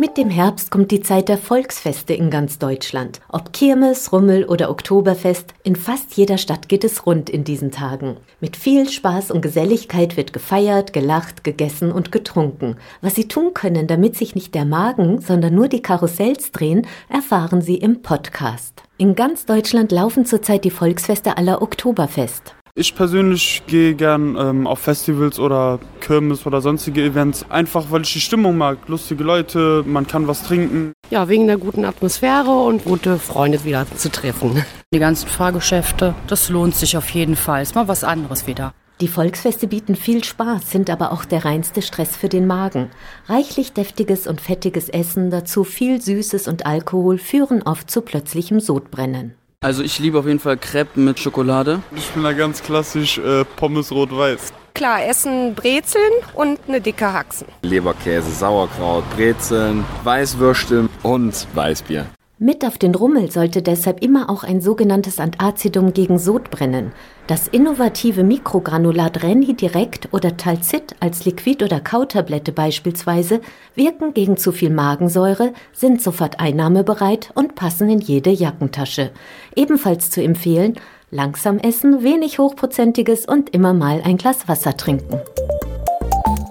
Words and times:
Mit 0.00 0.16
dem 0.16 0.30
Herbst 0.30 0.70
kommt 0.70 0.92
die 0.92 1.00
Zeit 1.00 1.28
der 1.28 1.38
Volksfeste 1.38 2.14
in 2.14 2.30
ganz 2.30 2.60
Deutschland. 2.60 3.20
Ob 3.28 3.52
Kirmes, 3.52 4.12
Rummel 4.12 4.44
oder 4.44 4.70
Oktoberfest, 4.70 5.54
in 5.64 5.74
fast 5.74 6.16
jeder 6.16 6.38
Stadt 6.38 6.68
geht 6.68 6.84
es 6.84 7.04
rund 7.04 7.28
in 7.28 7.42
diesen 7.42 7.72
Tagen. 7.72 8.16
Mit 8.38 8.56
viel 8.56 8.88
Spaß 8.88 9.32
und 9.32 9.40
Geselligkeit 9.40 10.16
wird 10.16 10.32
gefeiert, 10.32 10.92
gelacht, 10.92 11.42
gegessen 11.42 11.90
und 11.90 12.12
getrunken. 12.12 12.76
Was 13.00 13.16
Sie 13.16 13.26
tun 13.26 13.54
können, 13.54 13.88
damit 13.88 14.16
sich 14.16 14.36
nicht 14.36 14.54
der 14.54 14.66
Magen, 14.66 15.20
sondern 15.20 15.56
nur 15.56 15.66
die 15.66 15.82
Karussells 15.82 16.52
drehen, 16.52 16.86
erfahren 17.08 17.60
Sie 17.60 17.78
im 17.78 18.00
Podcast. 18.00 18.84
In 18.98 19.16
ganz 19.16 19.46
Deutschland 19.46 19.90
laufen 19.90 20.26
zurzeit 20.26 20.62
die 20.62 20.70
Volksfeste 20.70 21.36
aller 21.36 21.60
Oktoberfest. 21.60 22.54
Ich 22.80 22.94
persönlich 22.94 23.64
gehe 23.66 23.96
gern 23.96 24.36
ähm, 24.38 24.68
auf 24.68 24.78
Festivals 24.78 25.40
oder 25.40 25.80
Kirmes 26.00 26.46
oder 26.46 26.60
sonstige 26.60 27.02
Events, 27.02 27.44
einfach 27.48 27.86
weil 27.90 28.02
ich 28.02 28.12
die 28.12 28.20
Stimmung 28.20 28.56
mag. 28.56 28.78
Lustige 28.86 29.24
Leute, 29.24 29.82
man 29.84 30.06
kann 30.06 30.28
was 30.28 30.44
trinken. 30.44 30.92
Ja, 31.10 31.28
wegen 31.28 31.48
der 31.48 31.58
guten 31.58 31.84
Atmosphäre 31.84 32.52
und 32.52 32.84
gute 32.84 33.18
Freunde 33.18 33.64
wieder 33.64 33.84
zu 33.96 34.12
treffen. 34.12 34.62
Die 34.94 35.00
ganzen 35.00 35.26
Fahrgeschäfte, 35.26 36.14
das 36.28 36.50
lohnt 36.50 36.76
sich 36.76 36.96
auf 36.96 37.10
jeden 37.10 37.34
Fall. 37.34 37.62
Ist 37.62 37.74
mal 37.74 37.88
was 37.88 38.04
anderes 38.04 38.46
wieder. 38.46 38.72
Die 39.00 39.08
Volksfeste 39.08 39.66
bieten 39.66 39.96
viel 39.96 40.22
Spaß, 40.22 40.70
sind 40.70 40.88
aber 40.88 41.10
auch 41.10 41.24
der 41.24 41.44
reinste 41.44 41.82
Stress 41.82 42.16
für 42.16 42.28
den 42.28 42.46
Magen. 42.46 42.90
Reichlich 43.26 43.72
deftiges 43.72 44.28
und 44.28 44.40
fettiges 44.40 44.88
Essen, 44.88 45.30
dazu 45.30 45.64
viel 45.64 46.00
Süßes 46.00 46.46
und 46.46 46.64
Alkohol 46.64 47.18
führen 47.18 47.62
oft 47.64 47.90
zu 47.90 48.02
plötzlichem 48.02 48.60
Sodbrennen. 48.60 49.34
Also 49.60 49.82
ich 49.82 49.98
liebe 49.98 50.20
auf 50.20 50.26
jeden 50.26 50.38
Fall 50.38 50.56
Crepe 50.56 51.00
mit 51.00 51.18
Schokolade. 51.18 51.82
Ich 51.96 52.10
bin 52.10 52.22
da 52.22 52.32
ganz 52.32 52.62
klassisch 52.62 53.18
äh, 53.18 53.44
Pommes 53.44 53.90
rot-weiß. 53.90 54.52
Klar, 54.74 55.04
essen 55.04 55.56
Brezeln 55.56 56.12
und 56.34 56.60
eine 56.68 56.80
dicke 56.80 57.12
Haxen. 57.12 57.48
Leberkäse, 57.62 58.30
Sauerkraut, 58.30 59.02
Brezeln, 59.16 59.84
Weißwürste 60.04 60.88
und 61.02 61.48
Weißbier. 61.54 62.06
Mit 62.40 62.64
auf 62.64 62.78
den 62.78 62.94
Rummel 62.94 63.32
sollte 63.32 63.62
deshalb 63.62 64.00
immer 64.00 64.30
auch 64.30 64.44
ein 64.44 64.60
sogenanntes 64.60 65.18
Antazidum 65.18 65.92
gegen 65.92 66.20
Sodbrennen. 66.20 66.92
Das 67.26 67.48
innovative 67.48 68.22
Mikrogranulat 68.22 69.24
Reni 69.24 69.54
Direkt 69.54 70.08
oder 70.12 70.36
Talzit 70.36 70.94
als 71.00 71.24
Liquid- 71.24 71.64
oder 71.64 71.80
Kautablette 71.80 72.52
beispielsweise 72.52 73.40
wirken 73.74 74.14
gegen 74.14 74.36
zu 74.36 74.52
viel 74.52 74.70
Magensäure, 74.70 75.52
sind 75.72 76.00
sofort 76.00 76.38
einnahmebereit 76.38 77.32
und 77.34 77.56
passen 77.56 77.90
in 77.90 77.98
jede 77.98 78.30
Jackentasche. 78.30 79.10
Ebenfalls 79.56 80.12
zu 80.12 80.22
empfehlen, 80.22 80.74
langsam 81.10 81.58
essen, 81.58 82.04
wenig 82.04 82.38
hochprozentiges 82.38 83.26
und 83.26 83.50
immer 83.50 83.74
mal 83.74 84.00
ein 84.04 84.16
Glas 84.16 84.46
Wasser 84.46 84.76
trinken. 84.76 85.20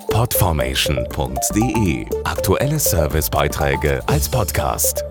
Podformation.de 0.10 2.06
Aktuelle 2.26 2.78
Servicebeiträge 2.78 4.02
als 4.08 4.28
Podcast. 4.28 5.06